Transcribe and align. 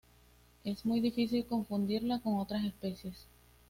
Es 0.63 0.83
muy 0.83 0.99
difícil 0.99 1.45
confundirla 1.45 2.19
con 2.21 2.37
otras 2.39 2.65
especies. 2.65 3.27